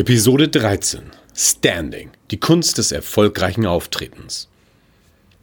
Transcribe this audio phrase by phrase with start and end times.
[0.00, 1.02] Episode 13.
[1.36, 2.08] Standing.
[2.30, 4.48] Die Kunst des erfolgreichen Auftretens.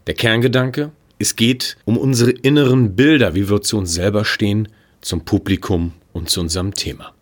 [0.07, 0.89] Der Kerngedanke?
[1.19, 4.67] Es geht um unsere inneren Bilder, wie wir zu uns selber stehen,
[4.99, 7.13] zum Publikum und zu unserem Thema.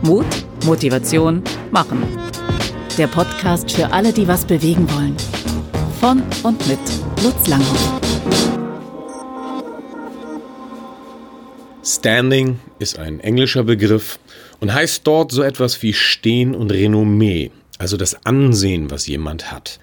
[0.00, 0.24] Mut,
[0.64, 2.02] Motivation, Machen.
[2.96, 5.16] Der Podcast für alle, die was bewegen wollen.
[6.00, 6.80] Von und mit
[7.22, 8.00] Lutz Langhoff.
[11.96, 14.18] Standing ist ein englischer Begriff
[14.60, 19.80] und heißt dort so etwas wie Stehen und Renommee, also das Ansehen, was jemand hat.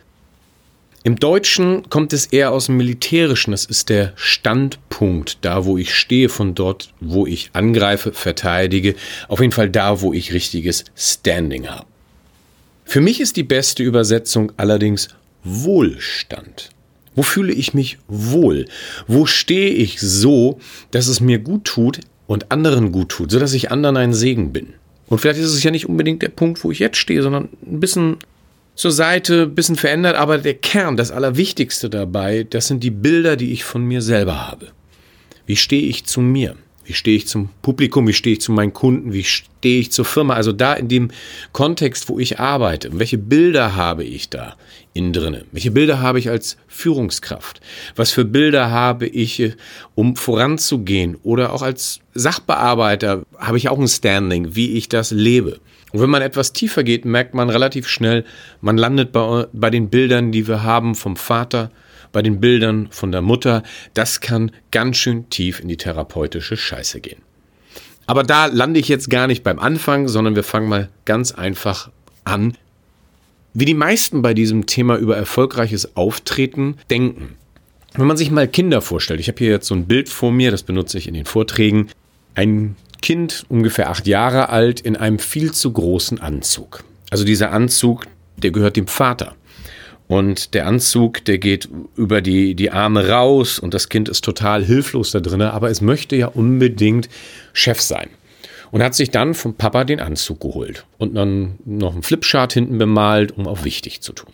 [1.03, 5.93] Im Deutschen kommt es eher aus dem Militärischen, das ist der Standpunkt, da wo ich
[5.93, 8.95] stehe, von dort, wo ich angreife, verteidige,
[9.27, 11.85] auf jeden Fall da, wo ich richtiges Standing habe.
[12.85, 15.09] Für mich ist die beste Übersetzung allerdings
[15.43, 16.69] Wohlstand.
[17.17, 18.67] Wo fühle ich mich wohl?
[19.07, 20.59] Wo stehe ich so,
[20.91, 24.75] dass es mir gut tut und anderen gut tut, sodass ich anderen ein Segen bin?
[25.07, 27.79] Und vielleicht ist es ja nicht unbedingt der Punkt, wo ich jetzt stehe, sondern ein
[27.79, 28.17] bisschen
[28.75, 33.35] zur Seite, ein bisschen verändert, aber der Kern, das Allerwichtigste dabei, das sind die Bilder,
[33.35, 34.67] die ich von mir selber habe.
[35.47, 36.55] Wie stehe ich zu mir?
[36.87, 38.07] Wie stehe ich zum Publikum?
[38.07, 39.11] Wie stehe ich zu meinen Kunden?
[39.11, 40.35] Wie stehe ich zur Firma?
[40.35, 41.11] Also da in dem
[41.51, 42.97] Kontext, wo ich arbeite.
[42.97, 44.55] Welche Bilder habe ich da
[44.93, 45.43] innen drinne?
[45.51, 47.59] Welche Bilder habe ich als Führungskraft?
[47.97, 49.55] Was für Bilder habe ich, äh,
[49.95, 51.17] um voranzugehen?
[51.23, 55.59] Oder auch als Sachbearbeiter habe ich auch ein Standing, wie ich das lebe.
[55.91, 58.23] Und wenn man etwas tiefer geht, merkt man relativ schnell,
[58.61, 61.69] man landet bei, bei den Bildern, die wir haben vom Vater,
[62.11, 63.63] bei den Bildern von der Mutter,
[63.93, 67.21] das kann ganz schön tief in die therapeutische Scheiße gehen.
[68.05, 71.91] Aber da lande ich jetzt gar nicht beim Anfang, sondern wir fangen mal ganz einfach
[72.23, 72.55] an.
[73.53, 77.35] Wie die meisten bei diesem Thema über erfolgreiches Auftreten denken.
[77.95, 80.51] Wenn man sich mal Kinder vorstellt, ich habe hier jetzt so ein Bild vor mir,
[80.51, 81.89] das benutze ich in den Vorträgen.
[82.35, 86.83] Ein Kind, ungefähr acht Jahre alt, in einem viel zu großen Anzug.
[87.09, 88.05] Also dieser Anzug,
[88.37, 89.35] der gehört dem Vater.
[90.07, 94.63] Und der Anzug, der geht über die, die Arme raus und das Kind ist total
[94.63, 97.09] hilflos da drin, aber es möchte ja unbedingt
[97.53, 98.09] Chef sein.
[98.71, 102.77] Und hat sich dann vom Papa den Anzug geholt und dann noch einen Flipchart hinten
[102.77, 104.33] bemalt, um auch wichtig zu tun.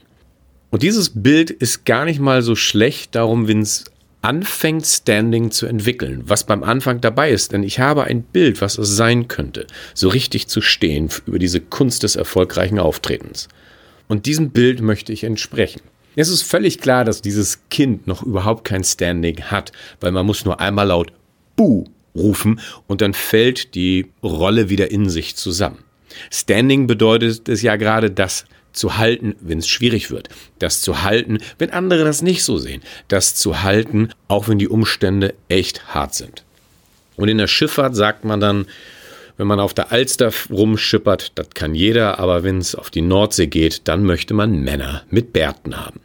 [0.72, 3.86] Und dieses Bild ist gar nicht mal so schlecht, darum, wenn es
[4.24, 7.52] anfängt, Standing zu entwickeln, was beim Anfang dabei ist.
[7.52, 11.60] Denn ich habe ein Bild, was es sein könnte, so richtig zu stehen über diese
[11.60, 13.50] Kunst des erfolgreichen Auftretens.
[14.14, 15.82] Und diesem Bild möchte ich entsprechen.
[16.16, 20.46] Es ist völlig klar, dass dieses Kind noch überhaupt kein Standing hat, weil man muss
[20.46, 21.12] nur einmal laut
[21.56, 25.80] Buh rufen und dann fällt die Rolle wieder in sich zusammen.
[26.30, 30.30] Standing bedeutet es ja gerade, das zu halten, wenn es schwierig wird.
[30.60, 32.84] Das zu halten, wenn andere das nicht so sehen.
[33.08, 36.44] Das zu halten, auch wenn die Umstände echt hart sind.
[37.16, 38.68] Und in der Schifffahrt sagt man dann,
[39.38, 43.48] wenn man auf der Alster rumschippert, das kann jeder, aber wenn es auf die Nordsee
[43.48, 46.02] geht, dann möchte man Männer mit Bärten haben.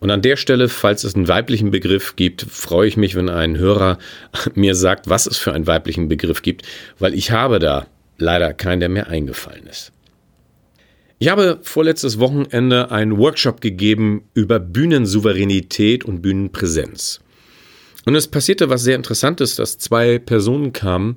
[0.00, 3.56] Und an der Stelle, falls es einen weiblichen Begriff gibt, freue ich mich, wenn ein
[3.56, 3.98] Hörer
[4.54, 6.62] mir sagt, was es für einen weiblichen Begriff gibt,
[6.98, 7.86] weil ich habe da
[8.18, 9.92] leider keinen, der mir eingefallen ist.
[11.18, 17.20] Ich habe vorletztes Wochenende einen Workshop gegeben über Bühnensouveränität und Bühnenpräsenz.
[18.04, 21.16] Und es passierte was sehr Interessantes, dass zwei Personen kamen,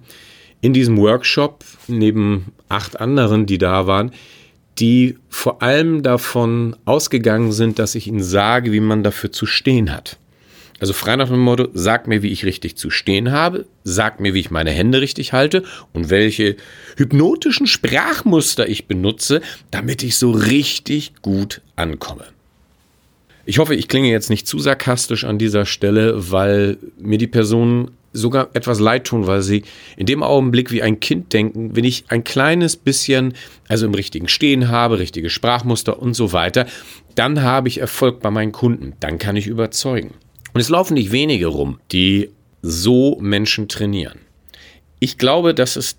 [0.68, 4.12] in diesem Workshop neben acht anderen, die da waren,
[4.80, 9.94] die vor allem davon ausgegangen sind, dass ich ihnen sage, wie man dafür zu stehen
[9.94, 10.18] hat.
[10.82, 14.34] Also frei nach dem Motto, sag mir, wie ich richtig zu stehen habe, sag mir,
[14.34, 15.64] wie ich meine Hände richtig halte
[15.94, 16.58] und welche
[16.98, 19.40] hypnotischen Sprachmuster ich benutze,
[19.72, 22.26] damit ich so richtig gut ankomme.
[23.46, 27.92] Ich hoffe, ich klinge jetzt nicht zu sarkastisch an dieser Stelle, weil mir die Personen
[28.18, 29.64] sogar etwas leid tun, weil sie
[29.96, 33.34] in dem Augenblick wie ein Kind denken, wenn ich ein kleines bisschen,
[33.68, 36.66] also im richtigen Stehen habe, richtige Sprachmuster und so weiter,
[37.16, 40.14] dann habe ich Erfolg bei meinen Kunden, dann kann ich überzeugen.
[40.54, 42.32] Und es laufen nicht wenige rum, die
[42.62, 44.20] so Menschen trainieren.
[45.00, 45.98] Ich glaube, dass es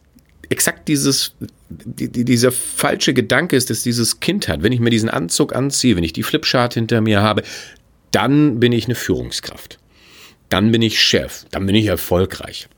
[0.49, 1.35] exakt dieses,
[1.69, 4.63] die, dieser falsche Gedanke ist, dass dieses Kind hat.
[4.63, 7.43] Wenn ich mir diesen Anzug anziehe, wenn ich die Flipchart hinter mir habe,
[8.11, 9.78] dann bin ich eine Führungskraft
[10.49, 12.69] dann bin ich Chef, dann bin ich erfolgreich.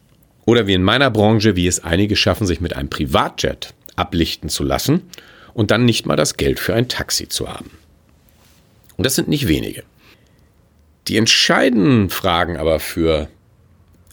[0.46, 4.64] Oder wie in meiner Branche, wie es einige schaffen, sich mit einem Privatjet ablichten zu
[4.64, 5.02] lassen
[5.54, 7.70] und dann nicht mal das Geld für ein Taxi zu haben.
[8.96, 9.82] Und das sind nicht wenige.
[11.08, 13.28] Die entscheidenden Fragen aber für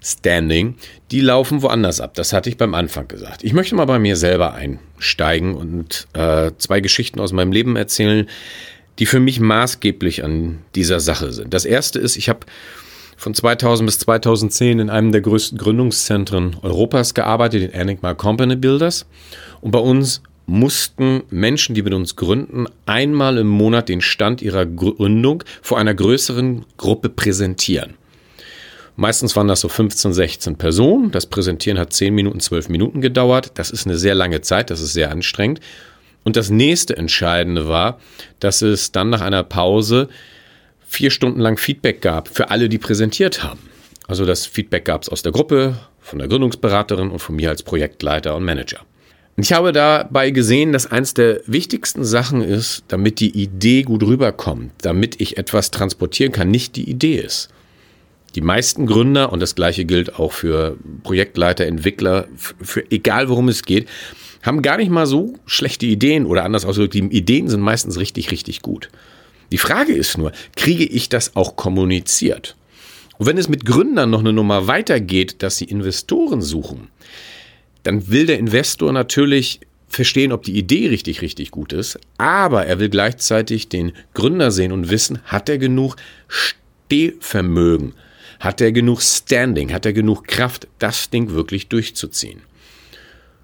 [0.04, 0.75] Standing,
[1.12, 2.13] die laufen woanders ab.
[2.13, 3.44] Das hatte ich beim Anfang gesagt.
[3.44, 8.30] Ich möchte mal bei mir selber einsteigen und äh, zwei Geschichten aus meinem Leben erzählen,
[9.00, 11.54] die für mich maßgeblich an dieser Sache sind.
[11.54, 12.39] Das erste ist, ich habe
[13.18, 19.08] von 2000 bis 2010 in einem der größten Gründungszentren Europas gearbeitet, den Enigma Company Builders.
[19.60, 24.66] Und bei uns mussten Menschen, die mit uns gründen, einmal im Monat den Stand ihrer
[24.66, 27.96] Gründung vor einer größeren Gruppe präsentieren.
[28.96, 31.12] Meistens waren das so 15, 16 Personen.
[31.12, 33.52] Das Präsentieren hat 10 Minuten, 12 Minuten gedauert.
[33.56, 35.60] Das ist eine sehr lange Zeit, das ist sehr anstrengend.
[36.24, 38.00] Und das nächste Entscheidende war,
[38.40, 40.08] dass es dann nach einer Pause
[40.88, 43.60] vier Stunden lang Feedback gab für alle, die präsentiert haben.
[44.07, 47.63] Also das Feedback gab es aus der Gruppe, von der Gründungsberaterin und von mir als
[47.63, 48.80] Projektleiter und Manager.
[49.36, 54.01] Und ich habe dabei gesehen, dass eins der wichtigsten Sachen ist, damit die Idee gut
[54.01, 57.50] rüberkommt, damit ich etwas transportieren kann, nicht die Idee ist.
[58.36, 63.63] Die meisten Gründer, und das gleiche gilt auch für Projektleiter, Entwickler, für egal worum es
[63.63, 63.88] geht,
[64.42, 68.31] haben gar nicht mal so schlechte Ideen oder anders ausgedrückt, die Ideen sind meistens richtig,
[68.31, 68.90] richtig gut.
[69.52, 72.56] Die Frage ist nur, kriege ich das auch kommuniziert?
[73.18, 76.90] Und wenn es mit Gründern noch eine Nummer weitergeht, dass sie Investoren suchen,
[77.84, 82.80] dann will der Investor natürlich verstehen, ob die Idee richtig, richtig gut ist, aber er
[82.80, 85.96] will gleichzeitig den Gründer sehen und wissen, hat er genug
[86.28, 87.94] Stehvermögen,
[88.40, 92.42] hat er genug Standing, hat er genug Kraft, das Ding wirklich durchzuziehen.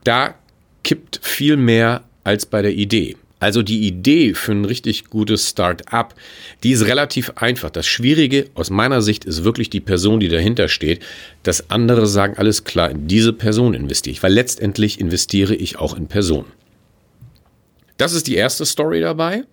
[0.04, 0.36] Da
[0.84, 3.16] kippt viel mehr als bei der Idee.
[3.44, 6.16] Also die Idee für ein richtig gutes Start-up,
[6.64, 7.72] die ist relativ einfach.
[7.72, 11.04] Das Schwierige aus meiner Sicht ist wirklich die Person, die dahinter steht.
[11.44, 15.98] Das andere sagen, alles klar, in diese Person investiere ich, weil letztendlich investiere ich auch
[15.98, 16.54] in Personen.
[17.98, 19.44] Das ist die erste Story dabei.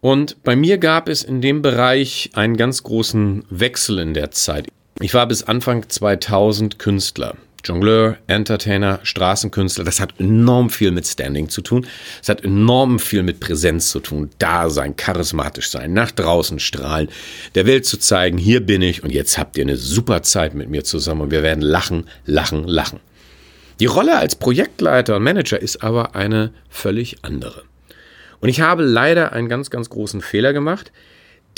[0.00, 4.68] Und bei mir gab es in dem Bereich einen ganz großen Wechsel in der Zeit.
[5.00, 7.36] Ich war bis Anfang 2000 Künstler.
[7.68, 11.86] Jongleur, Entertainer, Straßenkünstler, das hat enorm viel mit Standing zu tun.
[12.22, 14.30] Es hat enorm viel mit Präsenz zu tun.
[14.38, 17.08] Da sein, charismatisch sein, nach draußen strahlen,
[17.54, 20.70] der Welt zu zeigen, hier bin ich und jetzt habt ihr eine super Zeit mit
[20.70, 23.00] mir zusammen und wir werden lachen, lachen, lachen.
[23.80, 27.64] Die Rolle als Projektleiter und Manager ist aber eine völlig andere.
[28.40, 30.90] Und ich habe leider einen ganz, ganz großen Fehler gemacht,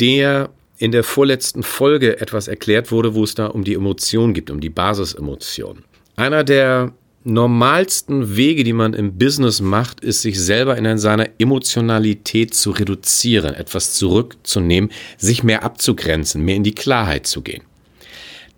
[0.01, 4.51] der in der vorletzten Folge etwas erklärt wurde, wo es da um die Emotion geht,
[4.51, 5.85] um die Basisemotion.
[6.21, 6.93] Einer der
[7.25, 13.55] normalsten Wege, die man im Business macht, ist, sich selber in seiner Emotionalität zu reduzieren,
[13.55, 17.63] etwas zurückzunehmen, sich mehr abzugrenzen, mehr in die Klarheit zu gehen.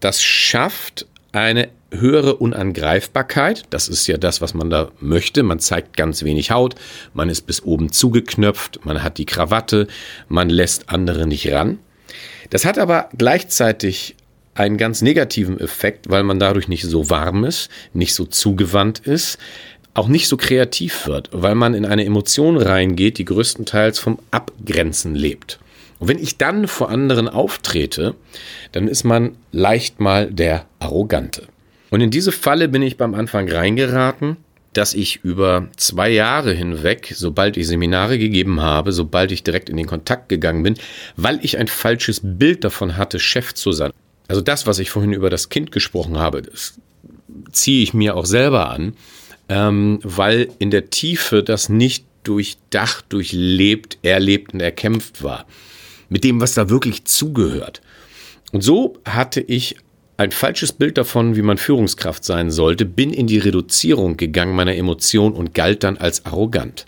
[0.01, 3.63] Das schafft eine höhere Unangreifbarkeit.
[3.71, 5.45] Das ist ja das, was man da möchte.
[5.45, 6.75] Man zeigt ganz wenig Haut,
[7.15, 9.87] man ist bis oben zugeknöpft, man hat die Krawatte,
[10.27, 11.79] man lässt andere nicht ran.
[12.51, 14.17] Das hat aber gleichzeitig
[14.55, 19.39] einen ganz negativen Effekt, weil man dadurch nicht so warm ist, nicht so zugewandt ist,
[19.95, 25.15] auch nicht so kreativ wird, weil man in eine Emotion reingeht, die größtenteils vom Abgrenzen
[25.15, 25.59] lebt.
[25.99, 28.15] Und wenn ich dann vor anderen auftrete,
[28.73, 31.47] dann ist man leicht mal der Arrogante.
[31.91, 34.39] Und in diese Falle bin ich beim Anfang reingeraten,
[34.73, 39.77] dass ich über zwei Jahre hinweg, sobald ich Seminare gegeben habe, sobald ich direkt in
[39.77, 40.75] den Kontakt gegangen bin,
[41.17, 43.93] weil ich ein falsches Bild davon hatte, Chef zu sein,
[44.29, 46.75] also das, was ich vorhin über das Kind gesprochen habe, das
[47.53, 48.95] ziehe ich mir auch selber an,
[49.49, 55.47] ähm, weil in der Tiefe das nicht durchdacht, durchlebt, erlebt und erkämpft war.
[56.09, 57.81] Mit dem, was da wirklich zugehört.
[58.53, 59.77] Und so hatte ich
[60.19, 64.77] ein falsches Bild davon, wie man Führungskraft sein sollte, bin in die Reduzierung gegangen meiner
[64.77, 66.87] Emotionen und galt dann als arrogant.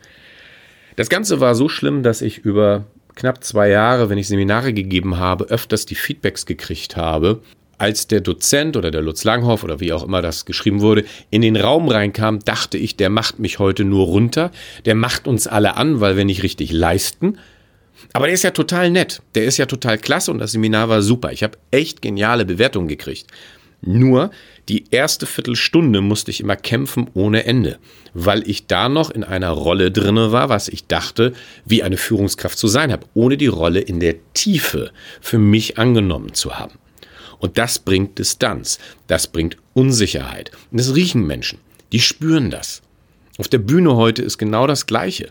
[0.96, 5.18] Das Ganze war so schlimm, dass ich über knapp zwei Jahre, wenn ich Seminare gegeben
[5.18, 7.40] habe, öfters die Feedbacks gekriegt habe,
[7.78, 11.42] als der Dozent oder der Lutz Langhoff oder wie auch immer das geschrieben wurde, in
[11.42, 14.50] den Raum reinkam, dachte ich, der macht mich heute nur runter,
[14.84, 17.38] der macht uns alle an, weil wir nicht richtig leisten.
[18.12, 21.02] Aber der ist ja total nett, der ist ja total klasse und das Seminar war
[21.02, 21.32] super.
[21.32, 23.26] Ich habe echt geniale Bewertungen gekriegt.
[23.86, 24.30] Nur
[24.68, 27.78] die erste Viertelstunde musste ich immer kämpfen ohne Ende,
[28.14, 31.34] weil ich da noch in einer Rolle drinne war, was ich dachte,
[31.66, 36.32] wie eine Führungskraft zu sein habe, ohne die Rolle in der Tiefe für mich angenommen
[36.32, 36.78] zu haben.
[37.38, 40.50] Und das bringt Distanz, das bringt Unsicherheit.
[40.70, 41.58] Und das riechen Menschen,
[41.92, 42.80] die spüren das.
[43.36, 45.28] Auf der Bühne heute ist genau das Gleiche.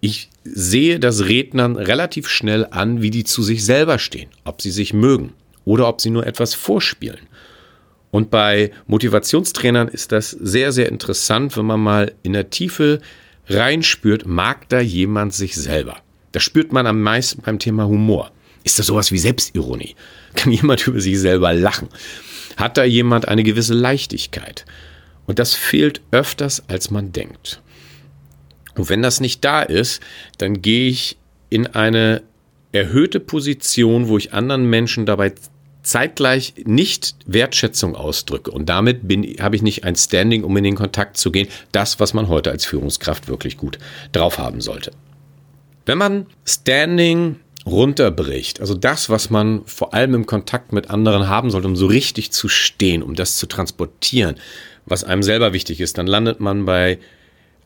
[0.00, 4.72] Ich sehe das Rednern relativ schnell an, wie die zu sich selber stehen, ob sie
[4.72, 7.20] sich mögen oder ob sie nur etwas vorspielen.
[8.12, 13.00] Und bei Motivationstrainern ist das sehr, sehr interessant, wenn man mal in der Tiefe
[13.48, 15.96] reinspürt, mag da jemand sich selber.
[16.30, 18.30] Das spürt man am meisten beim Thema Humor.
[18.64, 19.96] Ist das sowas wie Selbstironie?
[20.34, 21.88] Kann jemand über sich selber lachen?
[22.58, 24.66] Hat da jemand eine gewisse Leichtigkeit?
[25.24, 27.62] Und das fehlt öfters, als man denkt.
[28.74, 30.02] Und wenn das nicht da ist,
[30.36, 31.16] dann gehe ich
[31.48, 32.22] in eine
[32.72, 35.32] erhöhte Position, wo ich anderen Menschen dabei
[35.82, 40.76] zeitgleich nicht Wertschätzung ausdrücke und damit bin, habe ich nicht ein Standing, um in den
[40.76, 43.78] Kontakt zu gehen, das, was man heute als Führungskraft wirklich gut
[44.12, 44.92] drauf haben sollte.
[45.84, 47.36] Wenn man Standing
[47.66, 51.86] runterbricht, also das, was man vor allem im Kontakt mit anderen haben sollte, um so
[51.86, 54.36] richtig zu stehen, um das zu transportieren,
[54.86, 56.98] was einem selber wichtig ist, dann landet man bei,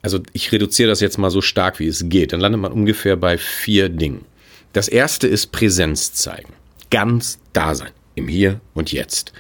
[0.03, 3.17] also ich reduziere das jetzt mal so stark, wie es geht, dann landet man ungefähr
[3.17, 4.25] bei vier Dingen.
[4.73, 6.53] Das erste ist Präsenz zeigen.
[6.91, 7.91] Ganz da sein.
[8.17, 9.33] Im Hier und Jetzt.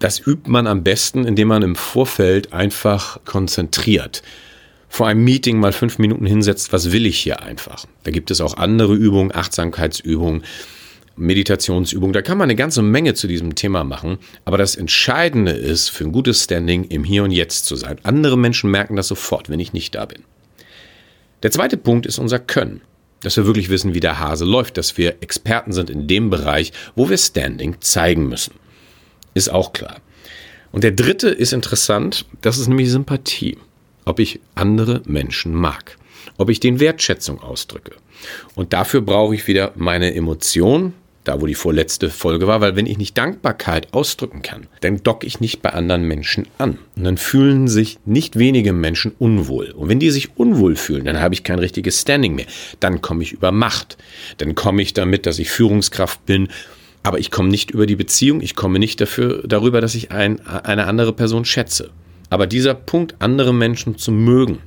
[0.00, 4.22] Das übt man am besten, indem man im Vorfeld einfach konzentriert.
[4.88, 7.86] Vor einem Meeting mal fünf Minuten hinsetzt, was will ich hier einfach.
[8.02, 10.42] Da gibt es auch andere Übungen, Achtsamkeitsübungen,
[11.14, 12.12] Meditationsübungen.
[12.12, 14.18] Da kann man eine ganze Menge zu diesem Thema machen.
[14.44, 17.98] Aber das Entscheidende ist, für ein gutes Standing im Hier und Jetzt zu sein.
[18.02, 20.24] Andere Menschen merken das sofort, wenn ich nicht da bin.
[21.44, 22.80] Der zweite Punkt ist unser Können
[23.22, 26.72] dass wir wirklich wissen, wie der Hase läuft, dass wir Experten sind in dem Bereich,
[26.94, 28.54] wo wir Standing zeigen müssen.
[29.34, 30.00] Ist auch klar.
[30.72, 33.58] Und der dritte ist interessant, das ist nämlich Sympathie.
[34.04, 35.96] Ob ich andere Menschen mag.
[36.38, 37.92] Ob ich den Wertschätzung ausdrücke.
[38.54, 42.86] Und dafür brauche ich wieder meine Emotion, da wo die vorletzte Folge war, weil wenn
[42.86, 46.78] ich nicht Dankbarkeit ausdrücken kann, dann docke ich nicht bei anderen Menschen an.
[46.96, 49.70] Und dann fühlen sich nicht wenige Menschen unwohl.
[49.70, 52.46] Und wenn die sich unwohl fühlen, dann habe ich kein richtiges Standing mehr.
[52.80, 53.96] Dann komme ich über Macht.
[54.38, 56.48] Dann komme ich damit, dass ich Führungskraft bin.
[57.02, 60.46] Aber ich komme nicht über die Beziehung, ich komme nicht dafür, darüber, dass ich ein,
[60.46, 61.90] eine andere Person schätze.
[62.30, 64.60] Aber dieser Punkt, andere Menschen zu mögen,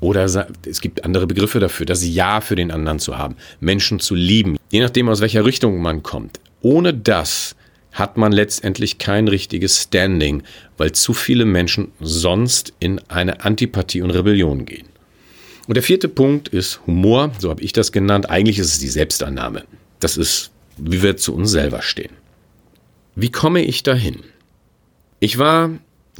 [0.00, 4.14] oder es gibt andere Begriffe dafür, das Ja für den anderen zu haben, Menschen zu
[4.14, 6.40] lieben, je nachdem aus welcher Richtung man kommt.
[6.60, 7.56] Ohne das
[7.92, 10.42] hat man letztendlich kein richtiges Standing,
[10.76, 14.86] weil zu viele Menschen sonst in eine Antipathie und Rebellion gehen.
[15.66, 18.30] Und der vierte Punkt ist Humor, so habe ich das genannt.
[18.30, 19.64] Eigentlich ist es die Selbstannahme.
[20.00, 22.12] Das ist, wie wir zu uns selber stehen.
[23.14, 24.22] Wie komme ich dahin?
[25.20, 25.70] Ich war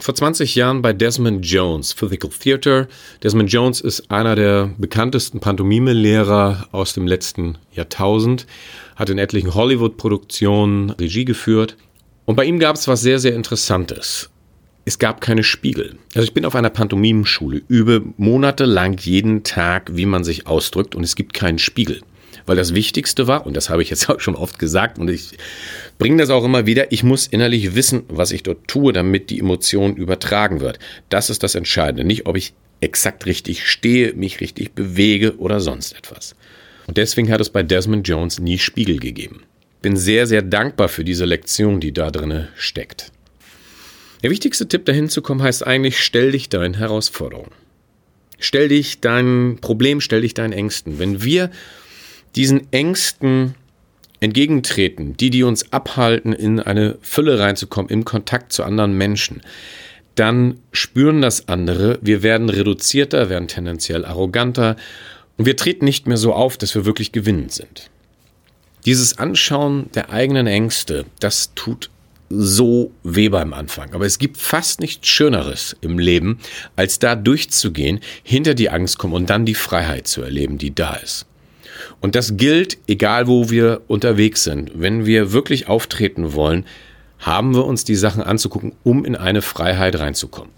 [0.00, 2.88] vor 20 Jahren bei Desmond Jones, Physical Theater.
[3.22, 8.46] Desmond Jones ist einer der bekanntesten Pantomime-Lehrer aus dem letzten Jahrtausend,
[8.96, 11.76] hat in etlichen Hollywood-Produktionen Regie geführt.
[12.24, 14.30] Und bei ihm gab es was sehr, sehr Interessantes.
[14.84, 15.96] Es gab keine Spiegel.
[16.14, 21.04] Also ich bin auf einer Pantomimenschule, übe monatelang jeden Tag, wie man sich ausdrückt und
[21.04, 22.00] es gibt keinen Spiegel.
[22.48, 25.32] Weil das Wichtigste war, und das habe ich jetzt auch schon oft gesagt und ich
[25.98, 29.38] bringe das auch immer wieder, ich muss innerlich wissen, was ich dort tue, damit die
[29.38, 30.78] Emotion übertragen wird.
[31.10, 32.04] Das ist das Entscheidende.
[32.04, 36.34] Nicht, ob ich exakt richtig stehe, mich richtig bewege oder sonst etwas.
[36.86, 39.42] Und deswegen hat es bei Desmond Jones nie Spiegel gegeben.
[39.82, 43.12] Bin sehr, sehr dankbar für diese Lektion, die da drin steckt.
[44.22, 47.52] Der wichtigste Tipp dahin zu kommen heißt eigentlich, stell dich deinen Herausforderungen.
[48.38, 50.98] Stell dich dein Problem, stell dich deinen Ängsten.
[50.98, 51.50] Wenn wir
[52.36, 53.54] diesen Ängsten
[54.20, 59.42] entgegentreten, die, die uns abhalten, in eine Fülle reinzukommen, im Kontakt zu anderen Menschen,
[60.14, 64.76] dann spüren das andere, wir werden reduzierter, werden tendenziell arroganter
[65.36, 67.90] und wir treten nicht mehr so auf, dass wir wirklich gewinnend sind.
[68.84, 71.90] Dieses Anschauen der eigenen Ängste, das tut
[72.30, 73.94] so weh beim Anfang.
[73.94, 76.38] Aber es gibt fast nichts Schöneres im Leben,
[76.76, 80.94] als da durchzugehen, hinter die Angst kommen und dann die Freiheit zu erleben, die da
[80.94, 81.26] ist.
[82.00, 84.72] Und das gilt, egal wo wir unterwegs sind.
[84.74, 86.64] Wenn wir wirklich auftreten wollen,
[87.18, 90.52] haben wir uns die Sachen anzugucken, um in eine Freiheit reinzukommen.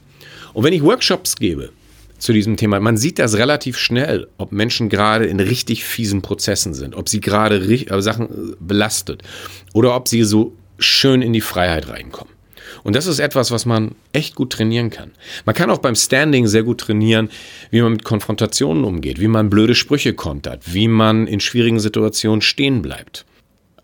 [0.53, 1.71] Und wenn ich Workshops gebe
[2.19, 6.75] zu diesem Thema, man sieht das relativ schnell, ob Menschen gerade in richtig fiesen Prozessen
[6.75, 9.23] sind, ob sie gerade äh, Sachen äh, belastet
[9.73, 12.35] oder ob sie so schön in die Freiheit reinkommen.
[12.83, 15.13] Und das ist etwas, was man echt gut trainieren kann.
[15.45, 17.31] Man kann auch beim Standing sehr gut trainieren,
[17.71, 22.43] wie man mit Konfrontationen umgeht, wie man blöde Sprüche kontert, wie man in schwierigen Situationen
[22.43, 23.25] stehen bleibt.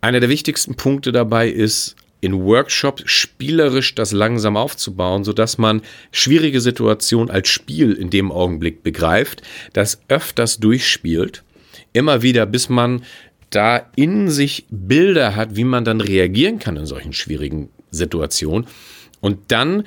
[0.00, 6.60] Einer der wichtigsten Punkte dabei ist, in Workshops spielerisch das langsam aufzubauen, sodass man schwierige
[6.60, 11.44] Situationen als Spiel in dem Augenblick begreift, das öfters durchspielt,
[11.92, 13.02] immer wieder, bis man
[13.50, 18.66] da in sich Bilder hat, wie man dann reagieren kann in solchen schwierigen Situation
[19.20, 19.84] und dann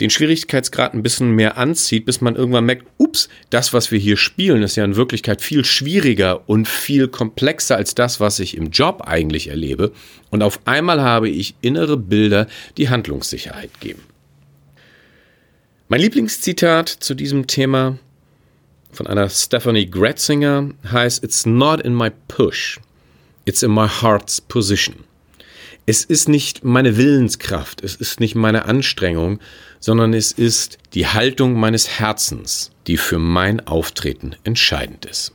[0.00, 4.16] den Schwierigkeitsgrad ein bisschen mehr anzieht, bis man irgendwann merkt, ups, das, was wir hier
[4.16, 8.70] spielen, ist ja in Wirklichkeit viel schwieriger und viel komplexer als das, was ich im
[8.70, 9.92] Job eigentlich erlebe.
[10.30, 14.02] Und auf einmal habe ich innere Bilder, die Handlungssicherheit geben.
[15.88, 17.98] Mein Lieblingszitat zu diesem Thema
[18.92, 22.78] von einer Stephanie Gretzinger heißt, It's not in my push,
[23.46, 25.07] it's in my heart's position.
[25.90, 29.38] Es ist nicht meine Willenskraft, es ist nicht meine Anstrengung,
[29.80, 35.32] sondern es ist die Haltung meines Herzens, die für mein Auftreten entscheidend ist.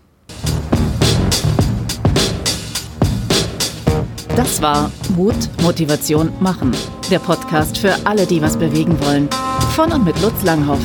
[4.36, 5.34] Das war Mut,
[5.64, 6.72] Motivation, Machen.
[7.10, 9.30] Der Podcast für alle, die was bewegen wollen.
[9.76, 10.84] Von und mit Lutz Langhoff.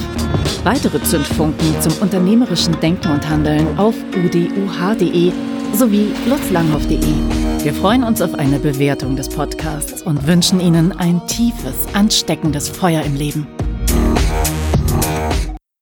[0.64, 5.30] Weitere Zündfunken zum unternehmerischen Denken und Handeln auf uduh.de
[5.75, 7.64] sowie lutzlanghoff.de.
[7.64, 13.02] Wir freuen uns auf eine Bewertung des Podcasts und wünschen Ihnen ein tiefes, ansteckendes Feuer
[13.02, 13.46] im Leben.